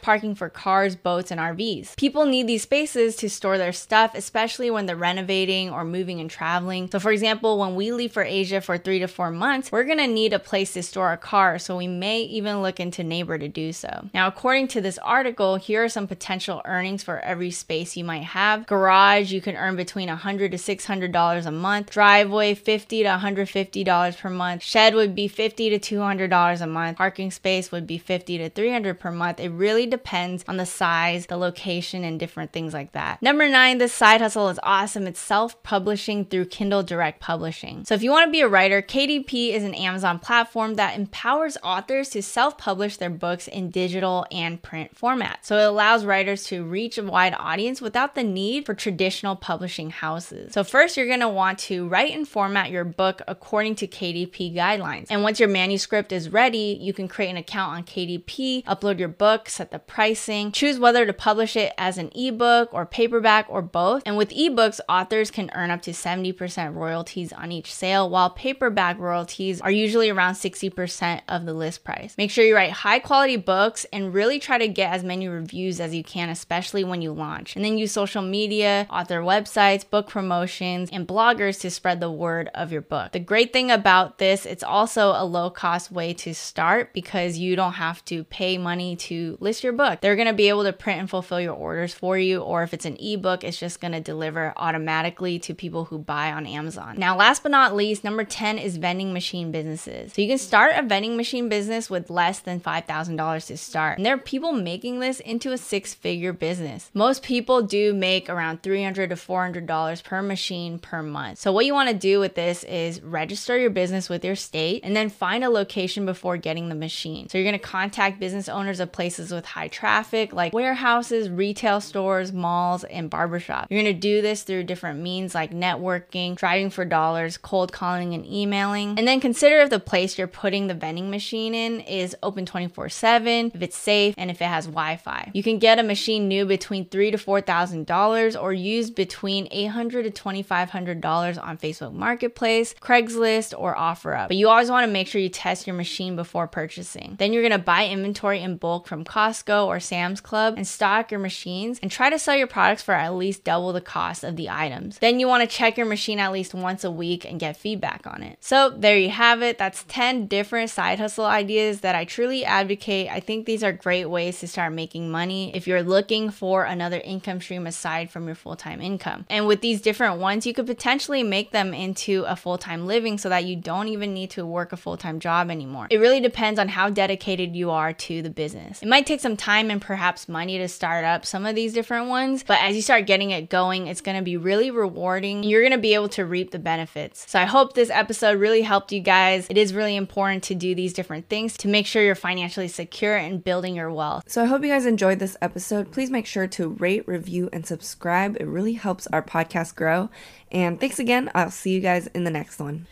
parking 0.02 0.36
for 0.36 0.50
cars, 0.50 0.96
boats, 0.96 1.32
and 1.32 1.40
RVs. 1.40 1.96
People 1.96 2.26
need 2.26 2.48
these 2.48 2.64
spaces 2.64 3.16
to 3.18 3.30
store 3.30 3.58
their 3.58 3.72
stuff, 3.72 4.12
especially 4.16 4.70
when 4.70 4.86
they're 4.86 4.96
renovating 4.96 5.70
or 5.70 5.84
moving 5.84 6.20
and 6.20 6.30
traveling. 6.30 6.90
So, 6.92 7.00
for 7.00 7.12
example, 7.12 7.58
when 7.58 7.76
we 7.76 7.92
leave 7.92 8.12
for 8.12 8.24
Asia 8.24 8.62
for 8.62 8.78
three 8.78 9.00
to 9.00 9.08
four 9.08 9.32
months, 9.32 9.72
we're 9.72 9.84
gonna 9.86 10.08
need 10.08 10.34
a 10.34 10.40
place 10.40 10.74
to 10.74 10.84
store 10.84 11.08
our 11.08 11.18
car, 11.18 11.58
so 11.60 11.78
we 11.78 11.88
may 11.88 12.22
even 12.22 12.62
look 12.62 12.80
into 12.80 13.04
Neighbor 13.04 13.38
to 13.38 13.48
do 13.48 13.72
so. 13.72 14.10
Now, 14.14 14.28
according 14.28 14.68
to 14.70 14.82
this 14.82 14.98
article, 15.00 15.56
here 15.56 15.84
are 15.84 15.90
some 15.90 16.08
potential 16.08 16.62
earnings 16.66 17.04
for 17.04 17.20
every 17.20 17.52
space 17.52 17.96
you 17.96 18.04
might 18.04 18.24
have. 18.24 18.68
Garage, 18.68 19.32
you 19.32 19.42
can 19.42 19.56
earn 19.56 19.76
between 19.76 20.10
100 20.10 20.52
to 20.52 20.58
$600 20.58 21.46
a 21.46 21.52
month. 21.52 21.90
Driveway, 21.92 22.54
50 22.54 23.04
to 23.04 23.10
$150 23.10 24.18
per 24.18 24.30
month. 24.30 24.64
Shed 24.64 24.96
would 24.96 25.16
be 25.16 25.28
50 25.28 25.78
to 25.78 25.96
$200 25.96 26.62
a 26.62 26.68
month. 26.68 26.98
Parking 26.98 27.32
space 27.32 27.72
would 27.72 27.83
be 27.84 27.98
50 27.98 28.38
to 28.40 28.50
300 28.50 29.00
per 29.00 29.12
month. 29.12 29.40
It 29.40 29.50
really 29.50 29.86
depends 29.86 30.44
on 30.48 30.58
the 30.58 30.66
size, 30.66 31.28
the 31.28 31.38
location, 31.38 32.04
and 32.04 32.20
different 32.20 32.52
things 32.52 32.74
like 32.74 32.92
that. 32.94 33.22
Number 33.22 33.48
nine, 33.48 33.78
this 33.78 33.94
side 33.94 34.22
hustle 34.22 34.50
is 34.50 34.60
awesome. 34.64 35.08
It's 35.08 35.20
self-publishing 35.20 36.26
through 36.26 36.46
Kindle 36.46 36.84
Direct 36.84 37.20
Publishing. 37.20 37.86
So 37.86 37.96
if 37.96 38.04
you 38.04 38.12
want 38.12 38.28
to 38.28 38.32
be 38.32 38.42
a 38.42 38.48
writer, 38.48 38.82
KDP 38.82 39.54
is 39.54 39.64
an 39.64 39.76
Amazon 39.76 40.20
platform 40.20 40.76
that 40.76 40.98
empowers 40.98 41.58
authors 41.64 42.10
to 42.10 42.22
self-publish 42.24 42.98
their 42.98 43.10
books 43.10 43.48
in 43.48 43.70
digital 43.70 44.26
and 44.32 44.62
print 44.62 44.96
format. 44.96 45.46
So 45.46 45.58
it 45.58 45.66
allows 45.66 46.06
writers 46.06 46.44
to 46.46 46.64
reach 46.64 46.98
a 46.98 47.04
wide 47.04 47.36
audience 47.38 47.82
without 47.82 48.16
the 48.16 48.24
need 48.24 48.66
for 48.66 48.74
traditional 48.74 49.36
publishing 49.36 49.90
houses. 49.90 50.54
So 50.54 50.64
first, 50.64 50.98
you're 50.98 51.08
going 51.08 51.20
to 51.20 51.30
want 51.30 51.60
to 51.60 51.88
write 51.88 52.14
and 52.14 52.28
format 52.28 52.72
your 52.72 52.84
book 52.84 53.22
according 53.28 53.76
to 53.76 53.88
KDP 53.88 54.56
guidelines. 54.56 55.08
And 55.10 55.24
once 55.24 55.40
your 55.40 55.50
manuscript 55.50 56.12
is 56.12 56.30
ready, 56.30 56.78
you 56.80 56.94
can 56.94 57.08
create 57.08 57.30
an 57.30 57.38
account 57.38 57.73
on 57.74 57.84
KDP, 57.84 58.64
upload 58.66 59.00
your 59.00 59.08
book, 59.08 59.50
set 59.50 59.72
the 59.72 59.80
pricing, 59.80 60.52
choose 60.52 60.80
whether 60.80 61.06
to 61.06 61.14
publish 61.14 61.56
it 61.56 61.74
as 61.78 61.98
an 61.98 62.12
ebook 62.16 62.70
or 62.74 62.86
paperback 62.86 63.46
or 63.50 63.62
both. 63.62 64.04
And 64.06 64.16
with 64.16 64.30
ebooks, 64.30 64.80
authors 64.88 65.32
can 65.32 65.50
earn 65.56 65.72
up 65.72 65.82
to 65.84 65.92
70% 65.92 66.76
royalties 66.76 67.34
on 67.34 67.52
each 67.52 67.74
sale, 67.74 68.10
while 68.10 68.30
paperback 68.30 69.00
royalties 69.00 69.60
are 69.62 69.72
usually 69.72 70.10
around 70.10 70.36
60% 70.36 71.22
of 71.28 71.46
the 71.46 71.54
list 71.54 71.84
price. 71.84 72.16
Make 72.18 72.32
sure 72.32 72.46
you 72.46 72.56
write 72.56 72.72
high 72.72 73.00
quality 73.00 73.38
books 73.38 73.86
and 73.92 74.14
really 74.14 74.40
try 74.40 74.58
to 74.58 74.68
get 74.68 74.94
as 74.94 75.04
many 75.04 75.28
reviews 75.28 75.80
as 75.80 75.96
you 75.96 76.04
can, 76.04 76.30
especially 76.30 76.84
when 76.84 77.02
you 77.02 77.12
launch. 77.12 77.56
And 77.56 77.66
then 77.66 77.78
use 77.78 77.92
social 77.92 78.22
media, 78.22 78.88
author 78.90 79.22
websites, 79.22 79.90
book 79.90 80.08
promotions, 80.08 80.90
and 80.92 81.08
bloggers 81.08 81.60
to 81.62 81.72
spread 81.72 82.00
the 82.00 82.12
word 82.12 82.50
of 82.54 82.72
your 82.72 82.82
book. 82.82 83.14
The 83.14 83.20
great 83.20 83.52
thing 83.54 83.72
about 83.72 84.18
this, 84.18 84.46
it's 84.46 84.64
also 84.64 85.14
a 85.16 85.26
low 85.26 85.50
cost 85.50 85.92
way 85.92 86.14
to 86.14 86.36
start 86.36 86.94
because 86.94 87.38
you 87.38 87.56
don't 87.56 87.63
have 87.72 88.04
to 88.06 88.24
pay 88.26 88.58
money 88.58 88.96
to 88.96 89.38
list 89.40 89.64
your 89.64 89.74
book. 89.74 90.02
They're 90.02 90.16
going 90.16 90.28
to 90.28 90.34
be 90.34 90.50
able 90.50 90.64
to 90.64 90.74
print 90.74 91.00
and 91.00 91.10
fulfill 91.10 91.40
your 91.40 91.54
orders 91.54 91.94
for 91.94 92.18
you, 92.18 92.40
or 92.40 92.64
if 92.64 92.74
it's 92.74 92.86
an 92.86 92.98
ebook, 93.00 93.44
it's 93.44 93.58
just 93.58 93.82
going 93.82 93.94
to 93.94 94.00
deliver 94.00 94.54
automatically 94.58 95.40
to 95.40 95.54
people 95.54 95.86
who 95.86 96.00
buy 96.00 96.32
on 96.32 96.46
Amazon. 96.46 96.96
Now, 96.98 97.16
last 97.16 97.44
but 97.44 97.52
not 97.52 97.76
least, 97.76 98.04
number 98.04 98.24
10 98.24 98.58
is 98.58 98.78
vending 98.78 99.14
machine 99.14 99.52
businesses. 99.52 100.14
So 100.14 100.22
you 100.22 100.28
can 100.28 100.38
start 100.38 100.74
a 100.76 100.84
vending 100.84 101.18
machine 101.18 101.50
business 101.50 101.90
with 101.90 102.10
less 102.10 102.40
than 102.40 102.60
$5,000 102.60 103.48
to 103.48 103.58
start. 103.58 103.98
And 103.98 104.06
there 104.06 104.16
are 104.16 104.20
people 104.20 104.54
making 104.54 105.00
this 105.00 105.20
into 105.20 105.52
a 105.52 105.58
six 105.58 105.94
figure 105.94 106.34
business. 106.34 106.90
Most 106.94 107.24
people 107.24 107.62
do 107.62 107.94
make 107.94 108.30
around 108.30 108.62
$300 108.62 109.10
to 109.10 109.16
$400 109.16 110.04
per 110.04 110.22
machine 110.22 110.80
per 110.80 111.02
month. 111.02 111.40
So 111.40 111.52
what 111.52 111.66
you 111.66 111.74
want 111.74 111.90
to 111.90 111.96
do 111.96 112.20
with 112.20 112.36
this 112.36 112.64
is 112.64 113.02
register 113.02 113.58
your 113.58 113.70
business 113.70 114.10
with 114.10 114.24
your 114.26 114.36
state 114.36 114.82
and 114.84 114.96
then 114.96 115.10
find 115.10 115.44
a 115.44 115.50
location 115.50 116.06
before 116.06 116.38
getting 116.38 116.70
the 116.70 116.76
machine. 116.76 117.30
So 117.30 117.38
you're 117.38 117.46
going 117.46 117.53
to 117.54 117.60
contact 117.60 118.20
business 118.20 118.50
owners 118.50 118.80
of 118.80 118.92
places 118.92 119.32
with 119.32 119.46
high 119.46 119.68
traffic 119.68 120.34
like 120.34 120.54
warehouses, 120.54 121.30
retail 121.30 121.82
stores, 121.82 122.32
malls, 122.32 122.84
and 122.86 123.10
barbershops. 123.10 123.68
You're 123.70 123.82
going 123.82 123.94
to 123.94 124.00
do 124.00 124.22
this 124.22 124.44
through 124.44 124.64
different 124.64 125.00
means 125.00 125.34
like 125.34 125.52
networking, 125.52 126.36
driving 126.36 126.70
for 126.70 126.86
dollars, 126.86 127.38
cold 127.38 127.72
calling, 127.72 128.14
and 128.14 128.26
emailing. 128.26 128.98
And 128.98 129.08
then 129.08 129.20
consider 129.20 129.62
if 129.62 129.70
the 129.70 129.80
place 129.80 130.18
you're 130.18 130.28
putting 130.28 130.68
the 130.68 130.74
vending 130.74 131.10
machine 131.10 131.56
in 131.56 131.82
is 131.82 132.16
open 132.24 132.46
24 132.46 132.90
7, 132.90 133.52
if 133.54 133.62
it's 133.62 133.78
safe, 133.78 134.16
and 134.18 134.30
if 134.30 134.42
it 134.42 134.46
has 134.46 134.66
Wi 134.66 134.98
Fi. 134.98 135.32
You 135.34 135.44
can 135.44 135.60
get 135.60 135.80
a 135.80 135.84
machine 135.84 136.28
new 136.28 136.46
between 136.46 136.86
three 136.86 137.12
to 137.12 137.18
four 137.18 137.42
thousand 137.42 137.86
dollars 137.86 138.36
or 138.36 138.54
used 138.54 138.96
between 138.96 139.48
$800 139.50 140.14
to 140.14 140.24
$2,500 140.24 141.44
on 141.44 141.58
Facebook 141.58 141.94
Marketplace, 141.94 142.74
Craigslist, 142.80 143.54
or 143.58 143.76
OfferUp. 143.76 144.28
But 144.28 144.38
you 144.38 144.50
always 144.50 144.70
want 144.70 144.88
to 144.88 144.92
make 144.92 145.08
sure 145.08 145.22
you 145.22 145.30
test 145.30 145.68
your 145.68 145.76
machine 145.76 146.16
before 146.16 146.48
purchasing. 146.48 147.16
Then 147.20 147.34
you're 147.34 147.43
going 147.48 147.60
to 147.60 147.64
buy 147.64 147.88
inventory 147.88 148.42
in 148.42 148.58
bulk 148.58 148.88
from 148.88 149.04
Costco 149.04 149.68
or 149.68 149.80
Sam's 149.80 150.22
Club 150.22 150.56
and 150.58 150.68
stock 150.68 151.12
your 151.12 151.20
machines 151.20 151.80
and 151.82 151.92
try 151.92 152.10
to 152.10 152.20
sell 152.20 152.36
your 152.36 152.48
products 152.48 152.82
for 152.82 152.94
at 152.94 153.14
least 153.14 153.44
double 153.44 153.74
the 153.74 153.82
cost 153.82 154.24
of 154.24 154.36
the 154.36 154.50
items. 154.50 155.00
Then 155.00 155.20
you 155.20 155.28
want 155.28 155.48
to 155.48 155.56
check 155.56 155.78
your 155.78 155.86
machine 155.86 156.20
at 156.20 156.32
least 156.32 156.54
once 156.54 156.84
a 156.84 156.92
week 156.92 157.26
and 157.26 157.40
get 157.40 157.58
feedback 157.58 158.08
on 158.08 158.24
it. 158.24 158.38
So 158.42 158.70
there 158.70 158.98
you 158.98 159.10
have 159.10 159.42
it. 159.42 159.58
That's 159.58 159.84
10 159.88 160.28
different 160.28 160.70
side 160.70 161.00
hustle 161.00 161.26
ideas 161.26 161.82
that 161.82 161.96
I 161.96 162.06
truly 162.06 162.46
advocate. 162.46 163.10
I 163.10 163.20
think 163.20 163.46
these 163.46 163.64
are 163.64 163.74
great 163.74 164.06
ways 164.06 164.40
to 164.40 164.48
start 164.48 164.74
making 164.74 165.12
money 165.12 165.56
if 165.56 165.68
you're 165.68 165.84
looking 165.84 166.30
for 166.30 166.64
another 166.64 167.00
income 167.00 167.42
stream 167.42 167.68
aside 167.68 168.10
from 168.10 168.26
your 168.26 168.36
full 168.36 168.56
time 168.56 168.82
income. 168.82 169.26
And 169.30 169.48
with 169.48 169.62
these 169.62 169.82
different 169.82 170.20
ones, 170.20 170.46
you 170.46 170.54
could 170.54 170.68
potentially 170.68 171.24
make 171.24 171.52
them 171.52 171.74
into 171.74 172.24
a 172.28 172.36
full 172.36 172.58
time 172.58 172.88
living 172.88 173.18
so 173.18 173.30
that 173.30 173.46
you 173.46 173.56
don't 173.56 173.88
even 173.88 174.14
need 174.14 174.32
to 174.32 174.46
work 174.46 174.72
a 174.72 174.78
full 174.78 174.98
time 174.98 175.20
job 175.20 175.50
anymore. 175.50 175.88
It 175.90 175.98
really 175.98 176.20
depends 176.20 176.60
on 176.60 176.70
how 176.70 176.90
dedicated 176.90 177.33
you 177.40 177.72
are 177.72 177.94
to 177.94 178.22
the 178.22 178.30
business. 178.30 178.82
It 178.82 178.88
might 178.88 179.06
take 179.06 179.20
some 179.20 179.38
time 179.38 179.70
and 179.70 179.82
perhaps 179.82 180.28
money 180.28 180.58
to 180.58 180.68
start 180.68 181.06
up 181.06 181.26
some 181.26 181.46
of 181.46 181.56
these 181.56 181.74
different 181.74 182.08
ones, 182.08 182.44
but 182.44 182.60
as 182.62 182.76
you 182.76 182.82
start 182.82 183.06
getting 183.06 183.32
it 183.32 183.50
going, 183.50 183.88
it's 183.88 184.02
going 184.02 184.18
to 184.18 184.24
be 184.24 184.38
really 184.38 184.72
rewarding. 184.72 185.44
You're 185.44 185.62
going 185.62 185.72
to 185.72 185.78
be 185.78 185.94
able 185.94 186.10
to 186.10 186.26
reap 186.26 186.52
the 186.52 186.60
benefits. 186.60 187.30
So 187.30 187.40
I 187.40 187.46
hope 187.46 187.74
this 187.74 187.90
episode 187.90 188.40
really 188.40 188.62
helped 188.62 188.92
you 188.92 189.00
guys. 189.00 189.48
It 189.50 189.58
is 189.58 189.74
really 189.74 189.96
important 189.96 190.44
to 190.44 190.56
do 190.56 190.76
these 190.76 190.94
different 190.94 191.30
things 191.30 191.58
to 191.58 191.68
make 191.68 191.86
sure 191.86 192.04
you're 192.04 192.16
financially 192.16 192.68
secure 192.68 193.16
and 193.16 193.44
building 193.44 193.76
your 193.76 193.92
wealth. 193.92 194.24
So 194.28 194.42
I 194.42 194.46
hope 194.46 194.64
you 194.64 194.70
guys 194.70 194.86
enjoyed 194.86 195.20
this 195.20 195.38
episode. 195.42 195.92
Please 195.92 196.10
make 196.10 196.26
sure 196.26 196.48
to 196.48 196.70
rate, 196.70 197.08
review, 197.08 197.50
and 197.52 197.66
subscribe. 197.66 198.38
It 198.40 198.46
really 198.46 198.74
helps 198.74 199.08
our 199.08 199.22
podcast 199.22 199.76
grow. 199.76 200.10
And 200.52 200.80
thanks 200.80 201.00
again. 201.00 201.32
I'll 201.34 201.52
see 201.52 201.72
you 201.72 201.82
guys 201.82 202.08
in 202.08 202.24
the 202.24 202.32
next 202.32 202.60
one. 202.60 202.88